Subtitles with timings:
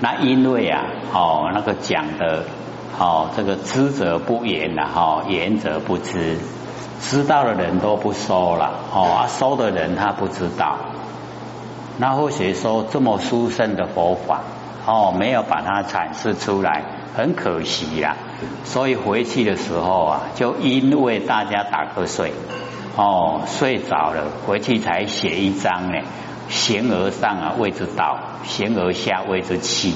[0.00, 2.44] 那因为啊，哦，那个讲的，
[2.98, 6.38] 哦，这个知者不言呐，哈，言者不知，
[7.00, 10.76] 知道的人都不说了，哦，收的人他不知道。
[11.98, 14.42] 那或许说这么殊胜的佛法，
[14.86, 16.84] 哦，没有把它阐释出来，
[17.16, 18.16] 很可惜呀。
[18.64, 22.32] 所以回去的时候啊，就因为大家打瞌睡，
[22.96, 25.98] 哦，睡着了，回去才写一张呢。
[26.48, 29.94] 形而上啊，谓之道；形而下，谓之器。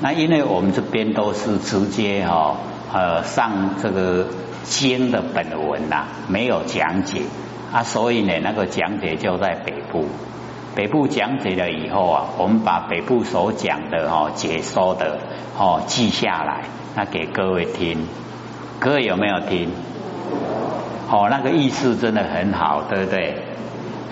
[0.00, 2.56] 那因为我们这边都是直接哈
[2.92, 4.26] 呃上这个
[4.64, 7.22] 经的本文呐，没有讲解
[7.72, 10.06] 啊，所以呢，那个讲解就在北部。
[10.74, 15.18] 北部讲解了以后啊，我们把北部所讲的哈解说的
[15.58, 18.06] 哦记下来，那给各位听。
[18.78, 19.70] 各位有没有听？
[21.10, 23.34] 哦，那个意思真的很好，对不对？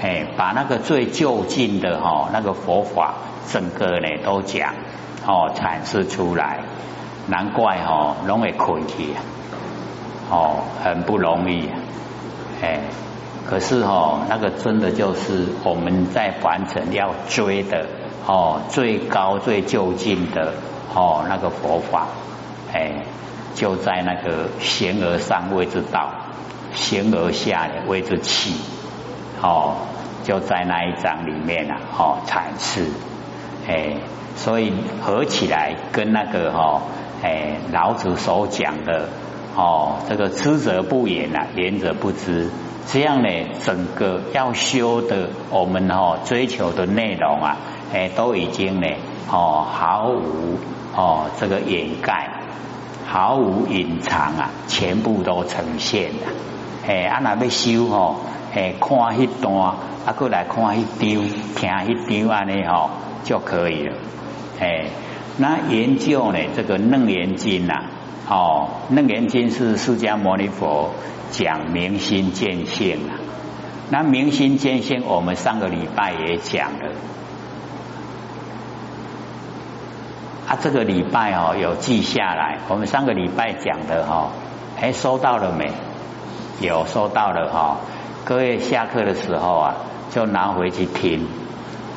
[0.00, 3.14] 哎，把那个最就近的哈那个佛法，
[3.50, 4.74] 整个呢都讲
[5.26, 6.60] 哦阐释出来，
[7.26, 9.14] 难怪哈容易困去
[10.30, 11.68] 哦很不容易。
[12.62, 12.80] 哎，
[13.48, 17.86] 可是哈那个真的就是我们在凡尘要追的
[18.26, 20.54] 哦最高最就近的
[20.94, 22.06] 哦那个佛法。
[22.72, 23.02] 哎
[23.54, 26.10] 就在那个形而上谓之道，
[26.74, 28.54] 形而下谓之气。
[29.40, 29.76] 哦，
[30.24, 32.86] 就在那一章里面啊，哦，阐释，
[33.68, 33.96] 哎，
[34.36, 34.72] 所以
[35.02, 36.82] 合起来跟那个哈，
[37.22, 39.08] 哎，老子所讲的
[39.56, 42.50] 哦，这个知者不言啊，言者不知，
[42.86, 43.28] 这样呢，
[43.60, 47.56] 整个要修的我们哦追求的内容啊，
[47.92, 48.86] 哎，都已经呢，
[49.30, 50.58] 哦，毫无
[50.94, 52.30] 哦这个掩盖，
[53.06, 56.26] 毫无隐藏啊，全部都呈现了，
[56.88, 58.16] 哎，啊那要修哦。
[58.54, 59.54] 诶，看迄段，
[60.06, 62.88] 啊，过来看迄张，听迄张安尼吼
[63.22, 63.94] 就可以了。
[64.58, 64.90] 诶，
[65.36, 66.38] 那研究呢？
[66.56, 67.74] 这个《楞严经》呐，
[68.26, 70.90] 哦，《楞严经》是释迦牟尼佛
[71.30, 73.20] 讲明心见性啊。
[73.90, 76.90] 那明心见性，我们上个礼拜也讲了。
[80.48, 84.30] 啊，这个礼拜哦有记下来，我们上个礼拜讲的哈，
[84.80, 85.70] 哎，收到了没？
[86.60, 87.76] 有收到了哈。
[88.24, 89.74] 各位下课的时候啊，
[90.10, 91.26] 就拿回去听，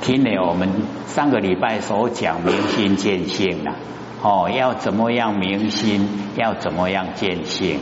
[0.01, 0.69] 听了我们
[1.07, 3.73] 上个礼拜所讲明心见性了，
[4.21, 7.79] 哦，要怎么样明心，要怎么样见性，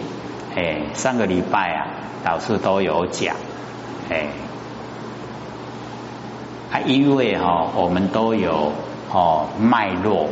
[0.56, 1.88] 哎，上个礼拜啊，
[2.26, 3.36] 老师都有讲，
[4.10, 4.28] 哎，
[6.72, 8.72] 啊，因为哈，我们都有
[9.12, 10.30] 哦脉络，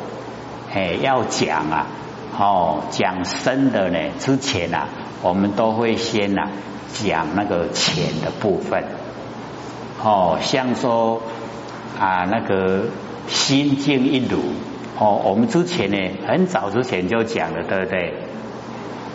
[0.74, 1.86] 哎，要讲啊，
[2.40, 4.88] 哦，讲深的呢，之前啊，
[5.22, 6.50] 我们都会先呐。
[6.94, 8.86] 讲那个钱的部分，
[10.02, 11.22] 哦，像说
[12.00, 12.86] 啊那个
[13.28, 14.40] 心静一如，
[14.98, 18.14] 哦，我们之前呢很早之前就讲了，对不对？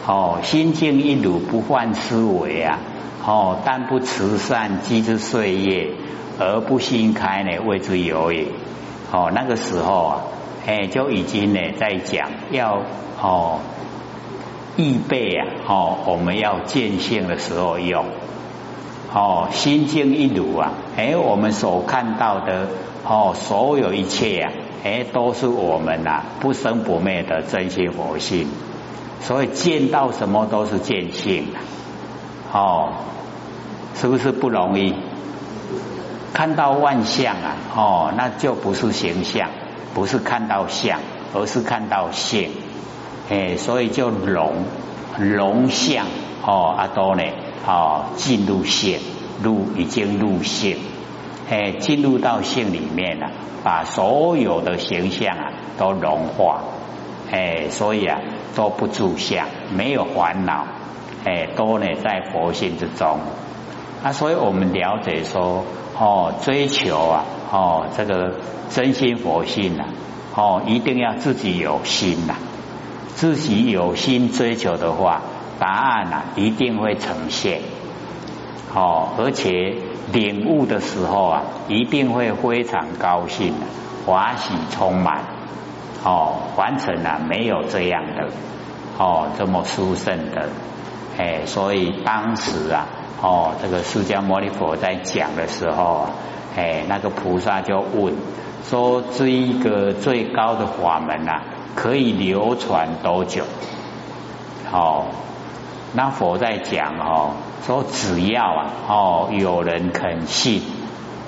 [0.07, 2.79] 哦，心静一如不患思维啊，
[3.27, 5.95] 哦，但不慈善积之岁月
[6.39, 8.49] 而不心开呢，谓之有也。
[9.11, 10.21] 哦，那个时候啊，
[10.67, 12.83] 哎，就已经呢在讲要
[13.21, 13.59] 哦。
[14.77, 18.07] 预备啊，哦，我们要见性的时候用，
[19.13, 22.69] 哦，心经一如啊，哎，我们所看到的，
[23.07, 24.53] 哦，所有一切啊，
[24.83, 28.49] 哎，都是我们呐不生不灭的真心佛性，
[29.21, 31.49] 所以见到什么都是见性，
[32.51, 32.95] 哦，
[33.95, 34.95] 是不是不容易？
[36.33, 39.51] 看到万象啊，哦，那就不是形象，
[39.93, 40.99] 不是看到相，
[41.35, 42.51] 而是看到性。
[43.31, 44.65] 哎，所以就龙
[45.19, 46.07] 龙相
[46.45, 47.23] 哦，阿多呢
[47.67, 48.99] 哦，进入性
[49.43, 50.77] 入已经入性，
[51.49, 53.31] 哎，进入到性里面了，
[53.63, 56.63] 把所有的形象啊都融化，
[57.31, 58.21] 哎，所以啊
[58.55, 60.67] 都不住相，没有烦恼，
[61.25, 63.19] 哎，都呢在佛性之中
[64.03, 65.65] 啊，所以我们了解说
[65.99, 68.35] 哦，追求啊哦这个
[68.71, 69.87] 真心佛性啊，
[70.35, 72.35] 哦，一定要自己有心呐。
[73.15, 75.23] 自己有心追求的话，
[75.59, 77.61] 答案啊一定会呈现。
[78.75, 79.77] 哦，而且
[80.13, 83.53] 领悟的时候啊，一定会非常高兴，
[84.07, 85.21] 欢喜充满。
[86.05, 88.29] 哦，完成了没有这样的
[88.99, 90.49] 哦这么殊胜的，
[91.17, 92.87] 哎，所以当时啊，
[93.21, 96.11] 哦，这个释迦牟尼佛在讲的时候啊，
[96.57, 98.15] 哎，那个菩萨就问
[98.65, 101.43] 说：这一个最高的法门啊。
[101.75, 103.45] 可以流传多久？
[104.73, 105.07] 哦，
[105.93, 107.33] 那佛在讲哦，
[107.67, 110.63] 说只要啊哦有人肯信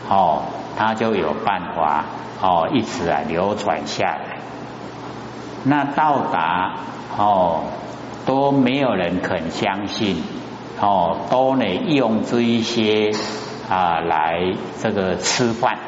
[0.08, 0.42] 哦，
[0.78, 2.04] 他就有办法
[2.40, 4.38] 哦一直啊流传下来。
[5.64, 6.74] 那到达
[7.18, 7.64] 哦，
[8.24, 10.22] 都没有人肯相信
[10.80, 13.12] 哦，都呢用这一些
[13.68, 15.78] 啊来这个吃饭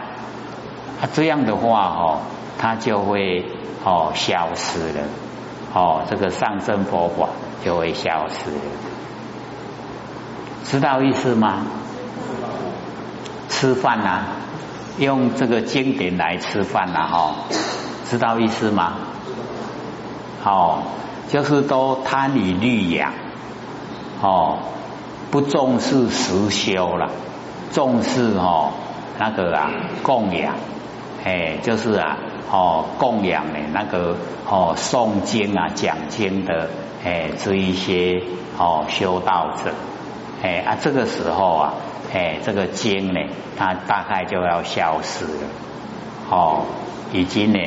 [1.01, 2.19] 啊，这样的话哦，
[2.59, 3.45] 他就会
[3.85, 5.05] 哦消失了
[5.75, 7.29] 哦，这个上乘佛法
[7.65, 8.61] 就会消失了，
[10.65, 11.67] 知道意思吗？
[13.49, 14.25] 吃饭呐，
[14.99, 17.35] 用这个经典来吃饭呐，哈，
[18.09, 18.95] 知道意思吗？
[20.45, 20.83] 哦，
[21.29, 23.13] 就是都贪以利养，
[24.23, 24.59] 哦，
[25.31, 27.11] 不重视实修了，
[27.73, 28.73] 重视哦
[29.19, 29.71] 那个啊
[30.03, 30.55] 供养，
[31.25, 32.17] 哎，就是啊
[32.51, 34.17] 哦供养的那个
[34.49, 36.69] 哦诵经啊讲经的
[37.05, 38.23] 哎这一些
[38.59, 39.73] 哦修道者，
[40.43, 41.75] 哎啊这个时候啊
[42.13, 43.21] 哎这个经呢
[43.57, 45.49] 它大概就要消失了，
[46.31, 46.65] 哦。
[47.13, 47.61] 已经呢，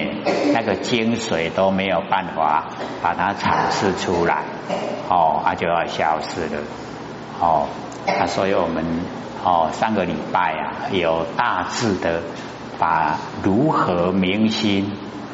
[0.54, 2.66] 那个精髓都没有办法
[3.02, 4.44] 把它阐释出来，
[5.10, 6.62] 哦，它就要消失了，
[7.40, 7.66] 哦，
[8.06, 8.84] 啊，所以我们
[9.42, 12.22] 哦上个礼拜啊，有大致的
[12.80, 14.92] 把如何明心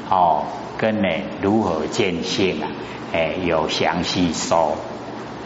[0.09, 0.43] 哦，
[0.77, 1.07] 跟呢
[1.41, 2.67] 如何见性啊，
[3.13, 4.75] 哎，有详细说，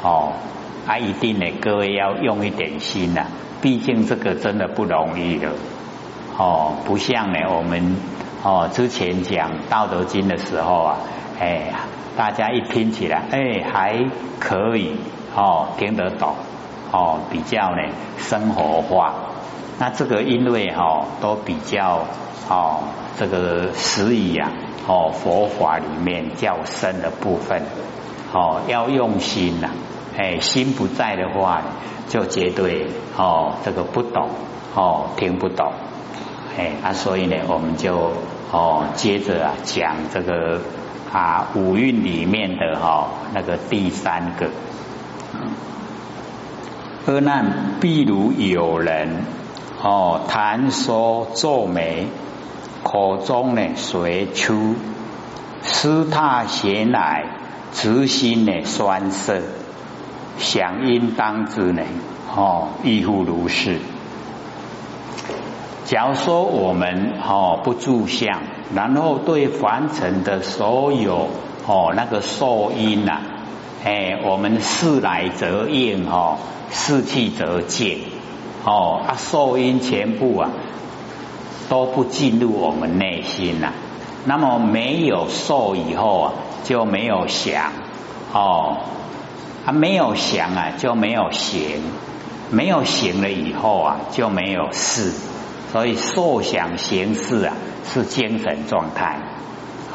[0.01, 0.33] 哦，
[0.87, 3.27] 啊，一定呢，各位要用一点心呐，
[3.61, 5.49] 毕竟这个真的不容易的，
[6.37, 7.95] 哦，不像呢我们。
[8.41, 10.95] 哦，之前讲《道德经》的时候啊，
[11.41, 11.73] 哎，
[12.15, 14.05] 大家一听起来，哎，还
[14.39, 14.95] 可以
[15.35, 16.35] 哦，听得懂
[16.93, 17.81] 哦，比较呢
[18.17, 19.13] 生活化。
[19.79, 22.05] 那这个因为哈都比较
[22.49, 22.83] 哦，
[23.17, 24.51] 这个实以啊
[24.85, 27.63] 哦佛法里面较深的部分
[28.33, 29.69] 哦，要用心呐，
[30.17, 31.61] 哎，心不在的话，
[32.09, 34.29] 就绝对哦这个不懂
[34.75, 35.71] 哦听不懂。
[36.57, 38.11] 哎啊，所以呢，我们就
[38.51, 40.59] 哦接着啊讲这个
[41.13, 44.49] 啊五蕴里面的哈那个第三个，
[47.05, 47.45] 阿难，
[47.79, 49.23] 譬如有人
[49.81, 52.07] 哦谈说皱眉，
[52.83, 54.75] 口中呢随出，
[55.63, 57.23] 湿踏咸来，
[57.71, 59.41] 直心呢酸涩，
[60.37, 61.81] 想应当知呢
[62.35, 63.79] 哦亦复如是。
[65.85, 68.41] 假如说我们哦不住相，
[68.75, 71.29] 然后对凡尘的所有
[71.65, 73.21] 哦那个受因呐，
[73.85, 76.35] 哎，我们事来则应哦，
[76.69, 77.97] 事去则见
[78.69, 80.51] 哦，啊受因全部啊
[81.69, 83.71] 都不进入我们内心呐，
[84.25, 86.33] 那么没有受以后啊
[86.63, 87.71] 就没有想
[88.31, 88.77] 哦，
[89.65, 91.81] 啊没有想啊就没有行，
[92.51, 95.13] 没有行了以后啊就没有事。
[95.71, 97.53] 所以，受想行识啊，
[97.85, 99.17] 是精神状态。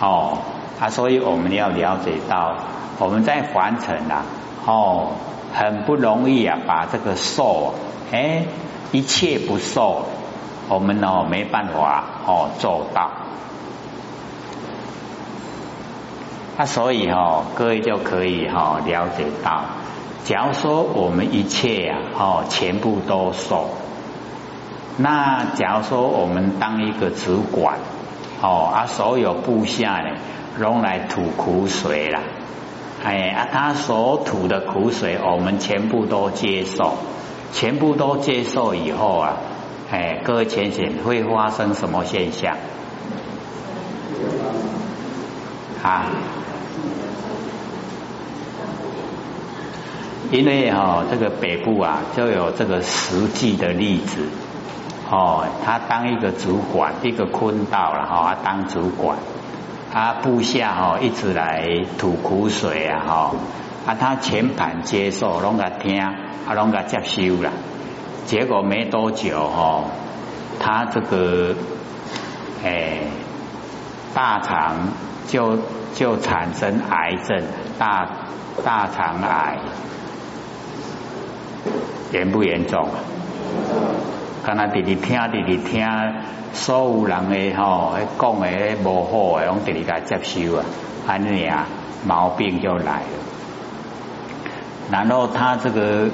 [0.01, 0.39] 哦，
[0.81, 2.57] 啊，所以我们要了解到，
[2.99, 4.25] 我们在凡尘啊，
[4.67, 5.09] 哦，
[5.53, 7.75] 很不容易啊，把这个受，
[8.15, 8.45] 哎，
[8.93, 10.07] 一切不受，
[10.69, 13.11] 我们哦没办法哦做到。
[16.57, 19.63] 啊，所以哦，各位就可以哈了解到，
[20.23, 23.71] 假如说我们一切啊，哦，全部都受。
[24.97, 27.79] 那假如说我们当一个主管，
[28.41, 30.11] 哦，啊，所有部下呢，
[30.61, 32.21] 用来吐苦水啦，
[33.03, 36.97] 哎，啊，他所吐的苦水，我们全部都接受，
[37.55, 39.37] 全部都接受以后啊，
[39.91, 42.57] 哎，各位浅浅会发生什么现象？
[45.83, 46.11] 啊？
[50.33, 54.27] 因为哈，这个北部啊，就有这个实际的例子。
[55.09, 59.17] 哦，他当一个主管，一个坤道了哈，当主管，
[59.93, 61.69] 他部下哈一直来
[61.99, 63.33] 吐苦水啊哈，
[63.87, 67.53] 啊他全盘接受，拢个听，啊拢个接收了，
[68.27, 69.85] 结果没多久哈，
[70.59, 71.55] 他这个
[72.63, 73.03] 诶
[74.15, 74.89] 大肠
[75.29, 75.59] 就
[75.95, 77.43] 就产生癌症，
[77.79, 78.09] 大
[78.65, 79.59] 大肠癌
[82.13, 82.97] 严不严重啊？
[84.47, 85.87] 刚才弟弟听，弟弟听，
[86.53, 88.49] 所有人的吼，讲的
[88.83, 90.65] 无好诶，拢弟弟来接收啊，
[91.07, 91.67] 安尼啊，
[92.07, 93.34] 毛病就来了。
[94.91, 96.09] 然后他这个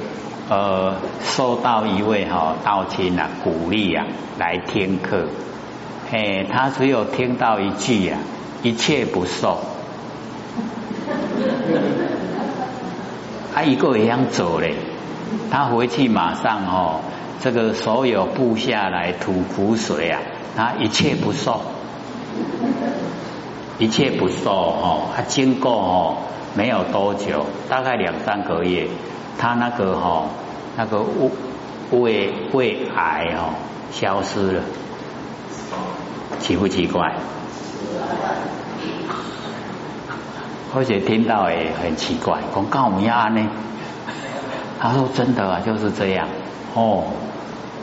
[0.48, 4.06] 呃，受到一位哈道亲啊鼓励啊，
[4.38, 5.26] 来听课，
[6.10, 8.18] 哎，他只有听到一句啊，
[8.62, 9.58] 一切不受，
[13.54, 14.74] 他一个也想走嘞，
[15.50, 17.00] 他回去马上哦。
[17.42, 20.20] 这个所有部下来吐苦水啊，
[20.56, 21.62] 他一切不受。
[23.78, 26.16] 一切不受哦，他经过哦
[26.54, 28.88] 没有多久，大概两三个月，
[29.38, 30.26] 他那个哈
[30.76, 31.04] 那个
[31.90, 33.54] 胃胃癌哦
[33.92, 34.62] 消失了，
[36.40, 37.14] 奇不奇怪？
[40.74, 43.48] 而且听到也很奇怪，讲告我们要呢？
[44.80, 46.28] 他说真的啊，就是这样
[46.74, 47.04] 哦。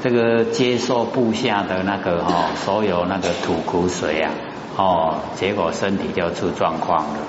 [0.04, 4.32] 这个接受部下的那个哈，所有那个吐苦水啊，
[4.78, 7.20] 哦，结果身体就出状况了。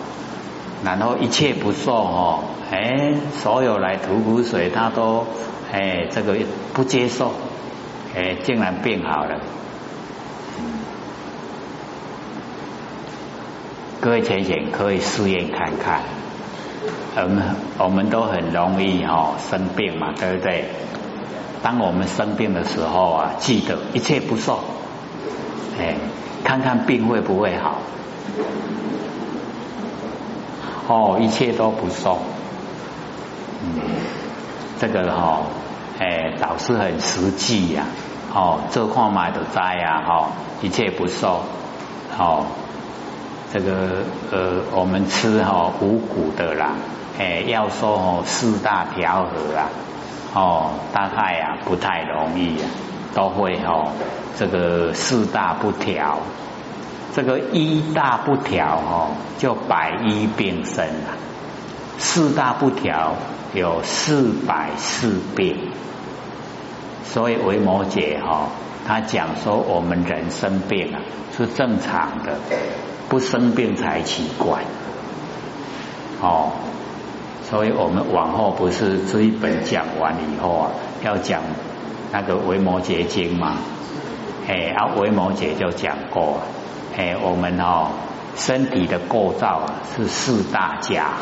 [0.85, 5.27] 然后一切不受哦，哎，所有来吐苦水，他都
[5.73, 6.37] 哎这个
[6.73, 7.33] 不接受，
[8.17, 9.41] 哎，竟然变好了。
[14.01, 16.03] 各位浅浅可以试验看看，
[17.17, 17.43] 我们
[17.79, 20.67] 我们都很容易哦生病嘛，对不对？
[21.61, 24.61] 当我们生病的时候啊，记得一切不受，
[25.81, 25.97] 哎，
[26.45, 27.79] 看看病会不会好？
[30.89, 32.19] 哦，一切都不受，
[33.63, 33.81] 嗯，
[34.81, 35.43] 这个哈，
[36.01, 37.85] 哎，导师很实际呀，
[38.35, 40.31] 哦，这块买的灾呀，哈，
[40.63, 41.43] 一切不受，
[42.19, 42.47] 哦，
[43.53, 44.03] 这个
[44.33, 46.71] 呃，我们吃哈五谷的啦，
[47.19, 49.69] 哎，要说哦四大调和啊。
[50.35, 52.69] 哦，大概呀不太容易呀，
[53.15, 53.89] 都会哦，
[54.39, 56.19] 这个四大不调，
[57.15, 61.17] 这个一大不调哦，就百医病生了。
[61.99, 63.15] 四大不调
[63.55, 65.57] 有四百四病，
[67.05, 68.49] 所以维摩诘哈，
[68.87, 71.01] 他讲说我们人生病啊
[71.37, 72.39] 是正常的，
[73.09, 74.63] 不生病才奇怪。
[76.21, 76.53] 哦。
[77.51, 80.71] 所以我们往后不是这一本讲完以后啊，
[81.03, 81.41] 要讲
[82.13, 83.57] 那个维摩诘经嘛？
[84.47, 86.43] 哎，啊维摩诘就讲过，
[86.99, 87.93] 哎，我们哦
[88.37, 91.13] 身体的构造啊是四大假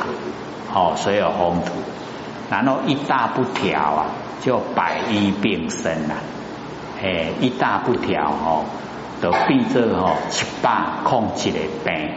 [0.72, 1.70] 合，哦所有风土，
[2.50, 4.06] 然后一大不调啊，
[4.40, 6.16] 就百医病生啊，
[7.02, 8.64] 哎一大不调哦，
[9.20, 12.10] 都必这哦七八控制的病。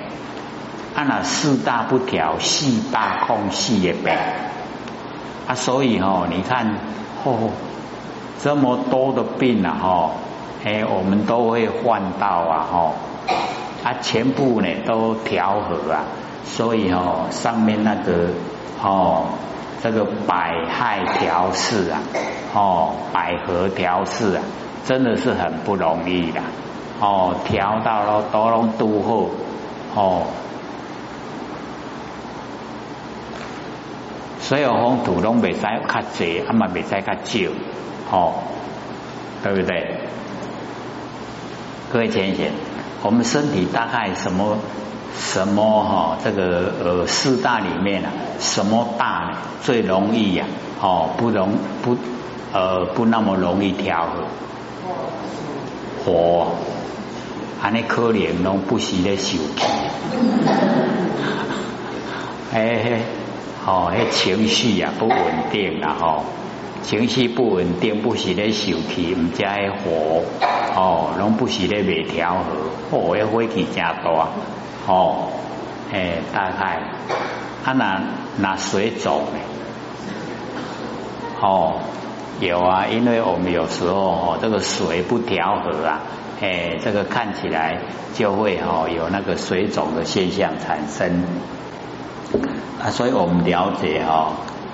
[0.96, 4.14] 啊，那四大不调，四大空四的病
[5.48, 6.66] 啊，所以哦，你看
[7.24, 7.52] 哦，
[8.42, 10.12] 这么多的病啊，哈，
[10.66, 12.92] 哎，我们都会患到啊，哈，
[13.84, 16.04] 啊，全部呢都调和啊，
[16.46, 18.30] 所以哦，上面那个
[18.84, 19.26] 哦，
[19.82, 22.00] 这个百害调试啊，
[22.54, 24.44] 哦，百合调试啊，
[24.86, 26.42] 真的是很不容易的，
[27.00, 30.24] 哦，调到了都拢都好，哦。
[34.42, 37.52] 所有风土拢未使较济，啊嘛未使较少，
[38.12, 38.34] 哦，
[39.44, 40.00] 对不对？
[41.92, 42.52] 各位浅显，
[43.02, 44.58] 我们身体大概什么
[45.18, 46.18] 什么哈？
[46.24, 50.46] 这个呃四大里面啊，什么大最容易呀？
[50.82, 51.50] 哦，不容
[51.82, 51.98] 不
[52.54, 54.24] 呃不那么容易调和。
[56.06, 56.48] 火，
[57.62, 59.64] 安尼可怜拢不时咧受气。
[62.52, 63.02] 嘿嘿。
[63.66, 65.18] 哦，迄情绪呀不稳
[65.52, 66.24] 定啦吼，
[66.90, 70.24] 情绪不稳定，不是咧受气，唔知迄火
[70.76, 72.44] 哦，拢不是咧未调和，
[72.90, 74.28] 火迄火气真大
[74.88, 75.28] 哦，
[75.92, 76.82] 诶，大概
[77.64, 78.02] 啊那
[78.40, 79.40] 那水肿呢？
[81.40, 81.76] 哦，
[82.40, 86.02] 有啊，因为我们有时候哦，这个水不调和啊，
[86.42, 87.82] 诶，这个看起来
[88.16, 91.24] 就会哦有那个水肿的现象产生。
[92.82, 94.32] 啊，所以我们了解哈，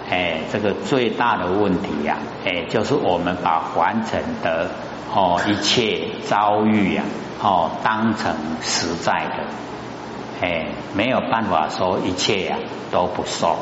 [0.09, 4.69] 哎，这个最大的问题呀，哎，就是我们把凡尘的
[5.13, 7.03] 哦一切遭遇呀，
[7.41, 12.57] 哦当成实在的，哎，没有办法说一切呀
[12.91, 13.57] 都不受，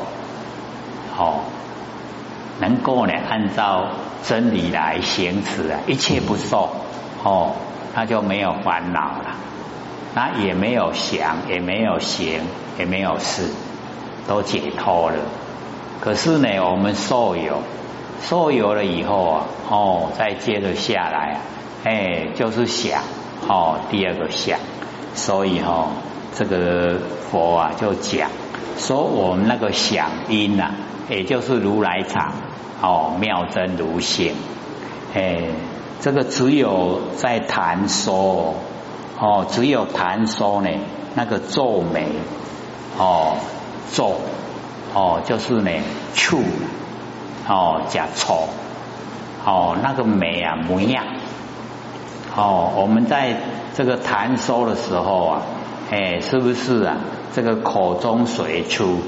[1.16, 1.40] 哦，
[2.60, 3.86] 能够呢按照
[4.22, 6.68] 真理来行持啊，一切不受，
[7.22, 7.52] 哦，
[7.94, 9.36] 那就没有烦恼了，
[10.14, 12.42] 那也没有想，也没有行，
[12.78, 13.48] 也没有事。
[14.26, 15.18] 都解脱了，
[16.00, 17.62] 可是呢，我们受有，
[18.20, 21.40] 受有了以后啊，哦，再接着下来，
[21.84, 23.02] 哎，就是想，
[23.48, 24.58] 哦，第二个想，
[25.14, 25.88] 所以哈，
[26.34, 26.98] 这个
[27.30, 28.30] 佛啊就讲
[28.76, 30.72] 说我们那个想因呐，
[31.08, 32.32] 也就是如来藏，
[32.82, 34.34] 哦，妙真如性，
[35.14, 35.38] 哎，
[36.00, 38.54] 这个只有在谈说，
[39.18, 40.68] 哦，只有谈说呢，
[41.14, 42.08] 那个皱眉，
[42.98, 43.36] 哦。
[43.92, 44.14] 皱
[44.94, 45.70] 哦，就是呢，
[46.14, 46.42] 触
[47.48, 48.48] 哦，加丑
[49.44, 51.04] 哦，那个眉啊模样
[52.36, 53.36] 哦，我们在
[53.74, 55.42] 这个弹说的时候啊，
[55.90, 56.96] 哎，是不是啊？
[57.34, 59.00] 这个口中水出，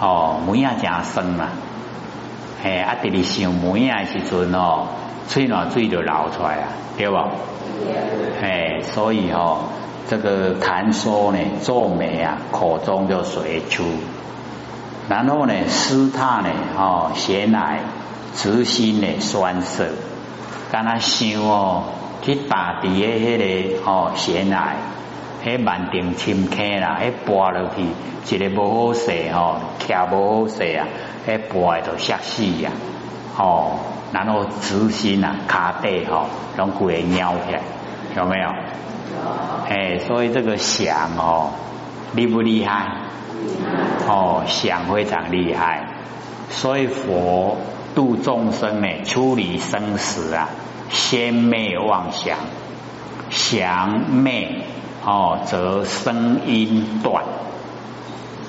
[0.00, 1.48] 哦，门啊真酸啊，
[2.62, 4.86] 哎，啊，伫你想门啊时阵哦，
[5.28, 7.16] 吹暖水就流出来啊，对不？
[8.40, 9.64] 哎，所以哦，
[10.08, 13.82] 这个谈说呢，做眉啊，口中就水出，
[15.08, 17.80] 然后呢，湿榻呢，哦，咸奶，
[18.34, 19.88] 直心呢，酸涩，
[20.70, 21.84] 跟他想哦，
[22.22, 23.38] 去打底的迄
[23.84, 24.76] 个哦，咸奶，
[25.44, 30.86] 迄万定深刻啦，迄拨落去，一个不好势哦，徛不好势啊，
[31.26, 32.70] 迄拨就吓死呀，
[33.36, 33.78] 哦。
[34.12, 36.26] 然后直心啊，卡底吼，
[36.58, 37.62] 拢会尿起来，
[38.14, 38.48] 有没有？
[39.68, 41.48] 哎，所以这个想哦，
[42.14, 42.88] 厉不厉害？
[44.06, 45.86] 哦，想非常厉害。
[46.50, 47.56] 所以佛
[47.94, 50.48] 度众生呢，处理生死啊，
[50.90, 52.36] 先灭妄想，
[53.30, 54.64] 想灭
[55.04, 57.22] 哦，则声音断；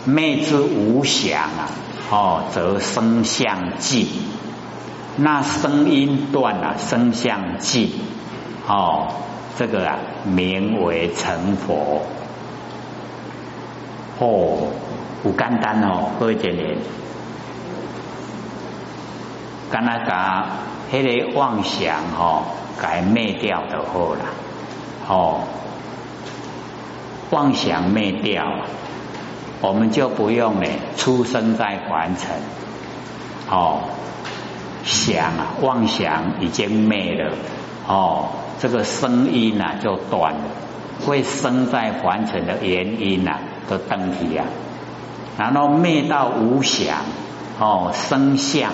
[0.06, 1.70] 灭之无想啊，
[2.12, 4.08] 哦，则声相尽。
[5.16, 7.92] 那声音断了，声相尽，
[8.68, 9.08] 哦，
[9.58, 12.02] 这个啊名为成佛。
[14.20, 14.68] 哦，
[15.24, 16.78] 不简单哦，各位姐妹，
[19.72, 20.46] 干那个
[20.92, 22.44] 迄个妄想哦，
[22.82, 24.20] 改灭掉就好了。
[25.08, 25.42] 哦，
[27.32, 28.46] 妄想灭掉，
[29.62, 32.32] 我们就不用呢出生在凡尘。
[33.50, 33.82] 哦。
[34.86, 37.32] 想啊，妄想已经灭了
[37.88, 40.42] 哦，这个声音呐就断了，
[41.06, 43.40] 会生在凡尘的原因呐
[43.70, 44.46] 都登体呀，
[45.38, 46.98] 然后灭到无想
[47.60, 48.72] 哦，声相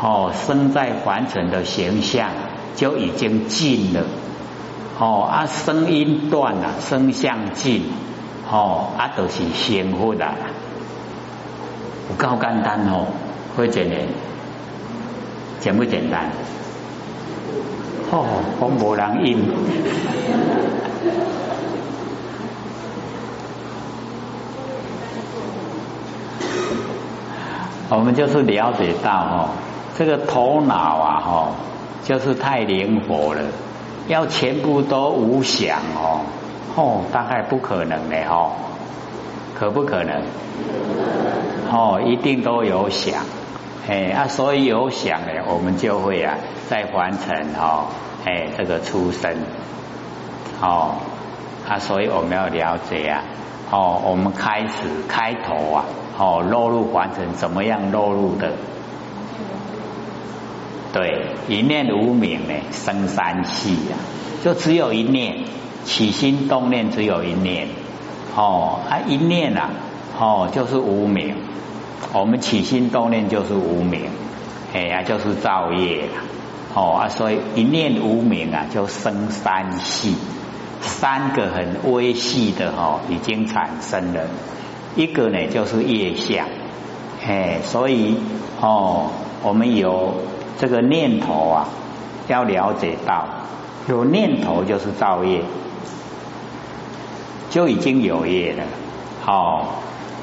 [0.00, 2.30] 哦，生在凡尘的形象
[2.74, 4.02] 就已经尽了
[4.98, 7.84] 哦，啊声音断了，声相尽
[8.50, 10.26] 哦，啊都是幸福的，
[12.08, 13.06] 有够简单哦，
[13.56, 13.92] 会这样。
[15.58, 16.30] 简不简单？
[18.12, 18.24] 哦，
[18.60, 19.38] 我无人应。
[27.88, 29.48] 我们就是了解到哦，
[29.96, 31.48] 这个头脑啊，哦，
[32.04, 33.42] 就是太灵活了，
[34.08, 36.20] 要全部都无想哦，
[36.74, 38.50] 哦，大概不可能的哦，
[39.54, 40.22] 可不可能？
[41.70, 43.22] 哦，一定都有想。
[43.88, 46.34] 哎啊，所以有想呢，我们就会啊，
[46.68, 47.84] 在凡尘哦，
[48.24, 49.32] 哎，这个出生，
[50.60, 50.96] 哦，
[51.68, 53.22] 啊，所以我们要了解啊，
[53.70, 55.84] 哦，我们开始开头啊，
[56.18, 58.52] 哦，落入凡尘怎么样落入的？
[60.92, 63.96] 对，一念无明呢，生三气呀，
[64.42, 65.44] 就只有一念，
[65.84, 67.68] 起心动念只有一念，
[68.34, 69.68] 哦，啊，一念啊，
[70.18, 71.34] 哦，就是无明。
[72.14, 74.08] 我们起心动念就是无明，
[74.72, 76.22] 哎呀，就是造业了，
[76.74, 80.14] 哦啊，所以一念无明啊，就生三系，
[80.80, 84.22] 三个很微细的哈，已经产生了，
[84.96, 86.46] 一个呢就是业相，
[87.24, 88.16] 哎，所以
[88.60, 89.10] 哦，
[89.42, 90.14] 我们有
[90.58, 91.68] 这个念头啊，
[92.28, 93.26] 要了解到
[93.88, 95.42] 有念头就是造业，
[97.50, 98.64] 就已经有业了，
[99.26, 99.66] 哦。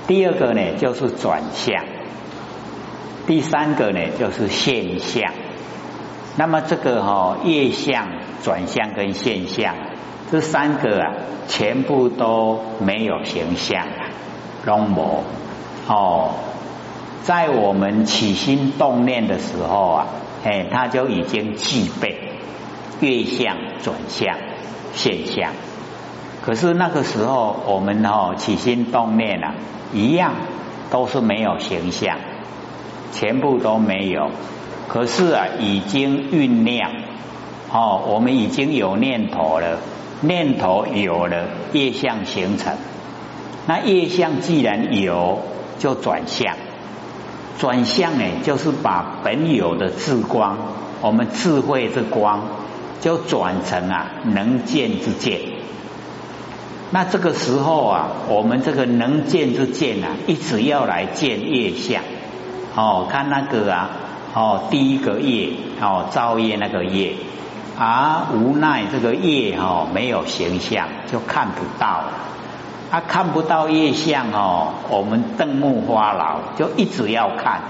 [0.05, 1.83] 第二个呢，就是转向；
[3.25, 5.31] 第三个呢，就是现象。
[6.35, 8.07] 那么这个哈，业相、
[8.43, 9.75] 转向跟现象
[10.29, 11.13] 这三个啊，
[11.47, 13.85] 全部都没有形象
[14.63, 15.23] 啊，容模
[15.87, 16.31] 哦。
[17.23, 20.07] 在我们起心动念的时候啊，
[20.43, 22.17] 哎，它就已经具备
[22.99, 24.35] 月相、转向、
[24.93, 25.51] 现象。
[26.45, 29.55] 可是那个时候，我们哦起心动念啊。
[29.93, 30.33] 一样
[30.89, 32.17] 都是没有形象，
[33.13, 34.31] 全部都没有。
[34.87, 36.91] 可是啊，已经酝酿
[37.71, 39.77] 哦，我们已经有念头了，
[40.21, 42.75] 念头有了，业相形成。
[43.65, 45.41] 那业相既然有，
[45.79, 46.55] 就转向。
[47.59, 50.57] 转向呢，就是把本有的智光，
[51.01, 52.41] 我们智慧之光，
[52.99, 55.39] 就转成啊能见之见。
[56.89, 62.01] 那这个时候啊，我们这个能见之见啊，一直要来见业相
[62.75, 63.89] 哦，看那个啊
[64.33, 67.13] 哦，第一个业哦，造业那个业，
[67.77, 72.03] 啊无奈这个业哦没有形象，就看不到，
[72.93, 77.61] 他看不到业相哦，我们瞪目花老就一直要看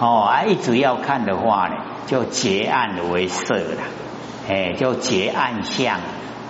[0.00, 1.74] 哦，啊一直要看的话呢，
[2.06, 3.82] 就结暗为色了，
[4.48, 6.00] 哎，就结暗相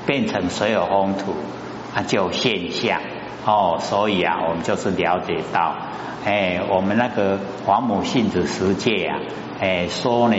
[0.07, 1.35] 变成所有风土。
[1.97, 3.01] 啊，就现象
[3.47, 5.73] 哦，所以啊，我们就是了解到，
[6.25, 9.21] 哎，我们那个黄母性子十界啊，
[9.61, 10.37] 哎，说呢，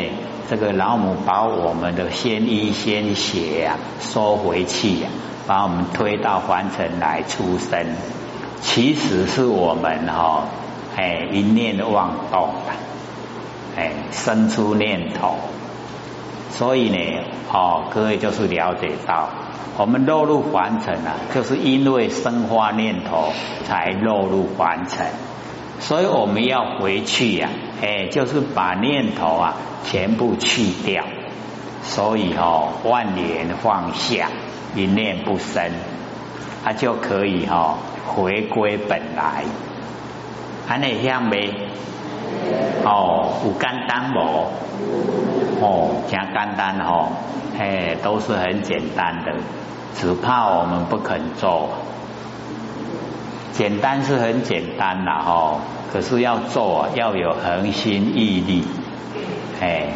[0.50, 5.08] 这个老母把我们的先衣先血啊收回去呀，
[5.48, 7.86] 把我们推到凡尘来出生，
[8.60, 10.44] 其实是我们哈，
[10.98, 12.76] 哎，一念妄动啊，
[13.78, 15.38] 哎，生出念头。
[16.50, 19.30] 所以呢，哦，各位就是了解到，
[19.78, 23.32] 我们落入凡尘啊，就是因为生花念头
[23.66, 25.06] 才落入凡尘。
[25.80, 27.50] 所以我们要回去呀，
[27.82, 31.04] 哎，就是把念头啊全部去掉。
[31.84, 34.30] 所以哦，万年放下，
[34.76, 35.72] 一念不生，
[36.66, 39.44] 它就可以哈回归本来。
[40.68, 41.54] 还那像没？
[42.84, 44.48] 哦，有简单无？
[45.60, 47.10] 哦，讲简单哦，
[47.58, 49.34] 嘿，都是很简单的，
[49.96, 51.70] 只怕我们不肯做。
[53.54, 55.60] 简单是很简单啦，哦，
[55.92, 58.64] 可是要做要有恒心毅力，
[59.60, 59.88] 哎，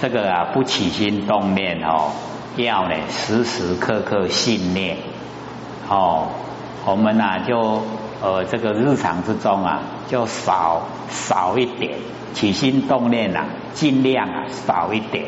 [0.00, 2.12] 这个啊不起心动念哦，
[2.56, 4.96] 要呢时时刻刻信念，
[5.90, 6.28] 哦，
[6.86, 7.82] 我们呐就
[8.22, 11.94] 呃这个日常之中啊就少少一点。
[12.34, 15.24] 起心动念啊，尽量啊少一点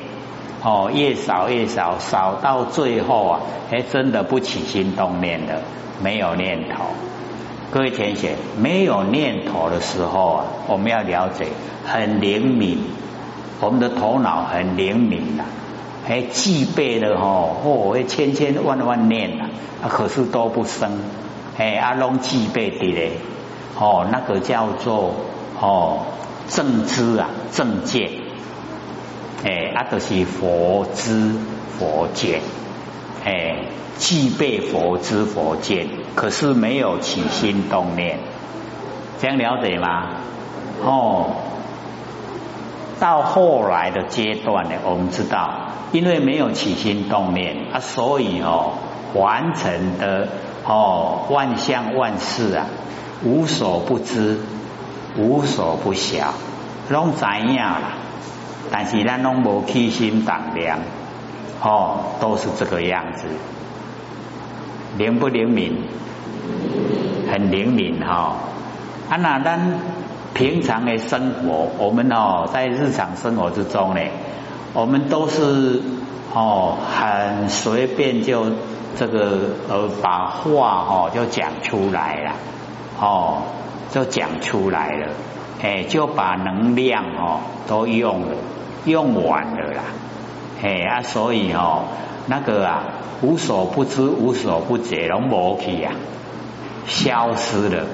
[0.63, 5.63] 哦，越少越少，少到最后啊，哎，真的不起心动念了，
[6.03, 6.85] 没有念头。
[7.71, 11.47] 各位填写，没有念头的时候啊，我们要了解，
[11.87, 12.79] 很灵敏，
[13.61, 15.45] 我们的头脑很灵敏呐，
[16.07, 19.45] 哎，记背的哦，哦，千千万万念呐，
[19.83, 20.91] 啊，可是都不生，
[21.57, 23.13] 哎，阿龙具备的嘞，
[23.79, 25.15] 哦，那个叫做
[25.61, 25.99] 哦。
[26.51, 28.11] 正知啊，正见，
[29.45, 31.35] 哎，啊，都是佛知
[31.79, 32.41] 佛见，
[33.23, 33.67] 哎，
[33.99, 38.19] 具备佛知佛见，可是没有起心动念，
[39.21, 40.07] 这样了解吗？
[40.83, 41.33] 哦，
[42.99, 45.51] 到后来的阶段呢，我们知道，
[45.93, 48.73] 因为没有起心动念啊，所以哦，
[49.13, 50.29] 完成的
[50.67, 52.67] 哦，万象万事啊，
[53.25, 54.39] 无所不知。
[55.17, 56.33] 无所不晓，
[56.91, 57.95] 拢知影啦，
[58.71, 60.79] 但是咱拢无起心胆量，
[61.61, 63.25] 哦，都是这个样子，
[64.97, 65.77] 灵不灵敏？
[67.29, 68.37] 很灵敏哈。
[69.09, 69.81] 啊，那咱
[70.35, 74.01] 平常的生活，我们哦，在日常生活之中呢，
[74.73, 75.83] 我们都是
[76.33, 78.47] 哦，很随便就
[78.97, 82.33] 这个呃，把话哦就讲出来了，
[83.01, 83.43] 哦。
[83.91, 85.07] 就讲出来了，
[85.63, 88.37] 哎，就把能量哦都用了，
[88.85, 89.83] 用完了啦，
[90.63, 91.85] 哎啊，所以哦
[92.27, 92.83] 那个啊
[93.23, 95.95] 无所不知、无所不觉拢无去啊，
[96.87, 97.87] 消失了，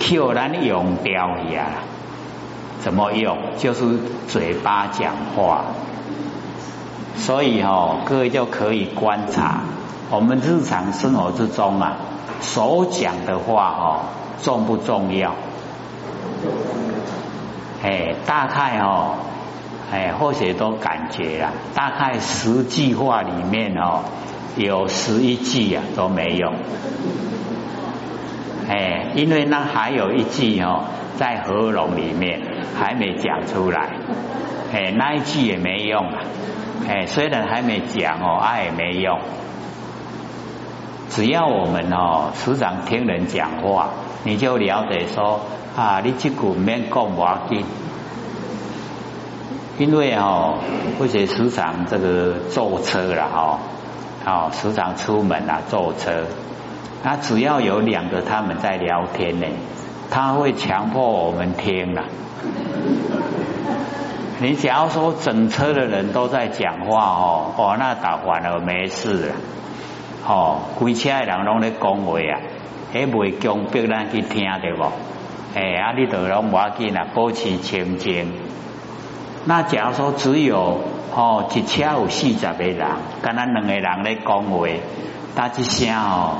[0.00, 1.14] 突然用掉
[1.52, 1.66] 呀，
[2.80, 3.38] 怎么用？
[3.56, 5.66] 就是嘴巴讲话，
[7.14, 9.60] 所以哦各位就可以观察
[10.10, 11.98] 我们日常生活之中啊
[12.40, 14.00] 所讲的话哦。
[14.42, 15.34] 重不重要？
[17.82, 19.14] 哎，大概哦，
[19.92, 21.52] 哎，或许都感觉了。
[21.74, 24.00] 大概十句话里面哦，
[24.56, 26.54] 有十一句啊都没用。
[28.68, 30.84] 哎，因为那还有一句哦，
[31.16, 32.40] 在喉咙里面
[32.76, 33.90] 还没讲出来。
[34.72, 36.18] 哎，那一句也没用啊。
[36.88, 39.18] 哎，虽然还没讲哦，啊也没用。
[41.10, 43.90] 只要我们哦时常听人讲话。
[44.24, 45.40] 你就了解说
[45.76, 47.64] 啊，你这股免讲话紧，
[49.78, 50.54] 因为哦，
[50.98, 53.58] 或者时常这个坐车了哈，
[54.24, 56.24] 哦，时常出门啊坐车，
[57.04, 59.46] 那只要有两个他们在聊天呢，
[60.10, 62.04] 他会强迫我们听了。
[64.40, 69.34] 你假如说整车的人都在讲话哦，哦，那打完了没事了，
[70.26, 72.55] 哦，规车的人拢在讲话啊。
[72.96, 74.84] 还袂强迫咱去听对不？
[75.54, 78.32] 哎，啊，你都拢无要紧啊，保持清净。
[79.46, 80.80] 那假如说只有
[81.14, 82.86] 哦一车有四十个人，
[83.22, 84.68] 跟咱两个人咧讲话，
[85.34, 86.38] 打一声哦，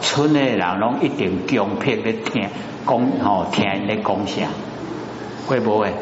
[0.00, 2.48] 村的人拢一定强迫咧听
[2.86, 4.46] 讲哦，听咧讲啥，
[5.46, 5.92] 会不会？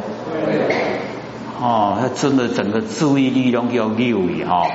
[1.61, 4.69] 哦，他真的整个注意力拢叫溜去吼，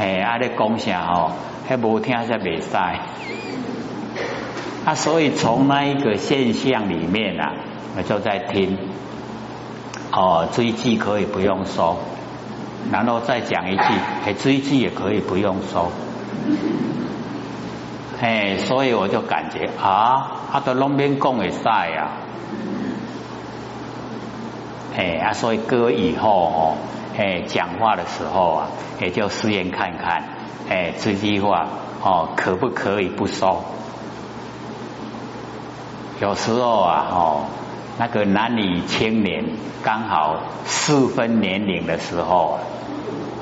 [0.00, 1.32] 哎，啊咧讲啥吼，
[1.68, 2.76] 迄无听才袂使。
[4.84, 7.52] 啊，所以从那一个现象里面啊，
[7.96, 8.76] 我就在听，
[10.10, 11.98] 哦，追记可以不用收，
[12.90, 13.82] 然后再讲一句，
[14.26, 15.92] 哎，追记也可以不用收，
[18.20, 22.08] 哎，所以我就感觉啊，他都拢免讲会晒呀，
[24.96, 26.76] 哎啊，所以哥以后哦，
[27.16, 28.66] 哎，讲话的时候啊，
[29.00, 30.24] 也就试验看看，
[30.68, 31.68] 哎，这句话
[32.02, 33.64] 哦，可不可以不说？
[36.22, 37.40] 有时候啊，哦，
[37.98, 39.44] 那个男女青年
[39.82, 42.60] 刚好四分年龄的时候，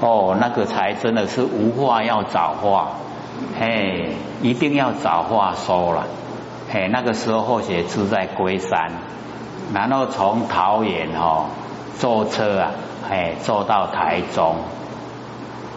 [0.00, 2.92] 哦，那个才真的是无话要找话。
[3.58, 6.06] 嘿，一定要找话说了。
[6.72, 8.92] 嘿，那个时候或许住在龟山，
[9.74, 11.48] 然后从桃园哦
[11.98, 12.70] 坐车啊，
[13.10, 14.56] 嘿坐到台中，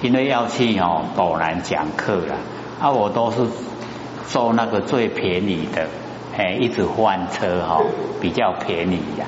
[0.01, 2.35] 因为要去哦斗南讲课了，
[2.79, 3.45] 啊我都是
[4.29, 5.87] 坐那个最便宜的，
[6.35, 7.81] 嘿一直换车哈，
[8.19, 9.27] 比较便宜呀。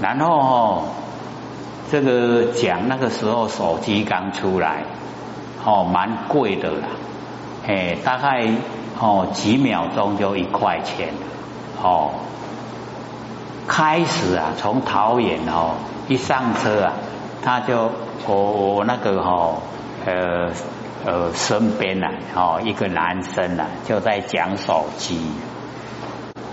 [0.00, 0.84] 然后哦
[1.90, 4.84] 这个讲那个时候手机刚出来，
[5.64, 6.88] 哦蛮贵的啦。
[7.66, 8.46] 哎，大概
[9.00, 11.12] 哦几秒钟就一块钱
[11.82, 12.10] 哦。
[13.66, 15.76] 开始啊，从桃园哦
[16.08, 16.92] 一上车啊，
[17.42, 17.90] 他就
[18.26, 19.54] 我我那个哈
[20.04, 20.50] 呃
[21.06, 25.18] 呃身边呐哦一个男生呐就在讲手机，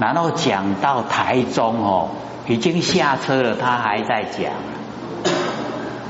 [0.02, 2.10] 然后讲到台中哦
[2.48, 4.52] 已经下车了，他还在讲。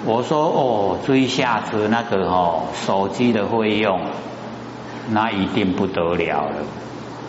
[0.06, 3.99] 我说哦追下车那个哦手机的费用。
[5.10, 6.56] 那一定不得了了，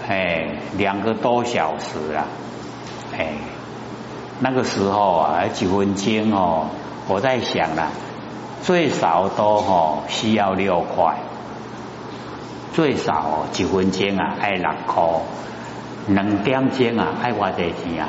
[0.06, 2.26] 哎，两个多小时啊，
[3.18, 3.32] 哎，
[4.40, 6.66] 那个时候啊，几分钟哦，
[7.08, 7.88] 我在想啊，
[8.62, 11.16] 最少都哦需要六块，
[12.72, 15.02] 最少几分钟啊爱六块，
[16.08, 18.08] 两点钟啊爱偌济钱啊。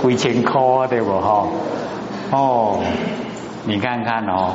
[0.08, 1.46] 几千块对不哈？
[2.32, 2.82] 哦，
[3.66, 4.54] 你看看哦，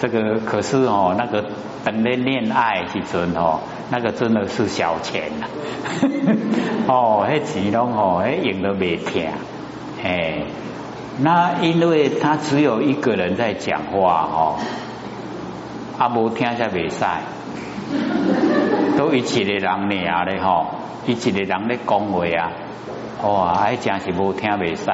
[0.00, 1.44] 这个可是哦，那个
[1.84, 5.46] 等恋恋爱之阵哦，那个真的是小钱呐。
[6.86, 9.28] 哦，那钱拢哦，那用都没听。
[10.02, 10.44] 哎，
[11.20, 14.58] 那因为他只有一个人在讲话哦，
[15.96, 17.04] 阿无听才未使，
[18.98, 20.66] 都一起的人尔咧吼，
[21.06, 22.50] 一起的人咧讲话啊。
[23.22, 24.84] 哇，还真是无听未使，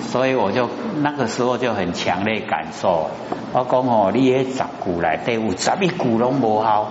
[0.00, 0.68] 所以我就
[1.02, 3.08] 那个时候就很强烈感受。
[3.52, 6.88] 我讲哦，你迄十句来底有十一句拢无效，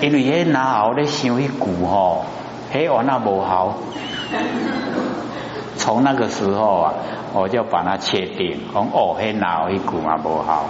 [0.00, 2.24] 因为迄哪后咧想一句吼，
[2.72, 3.74] 迄我那无效。
[5.76, 6.94] 从那个时候啊，
[7.34, 10.66] 我就把它确定，讲哦，迄哪后一股嘛不好。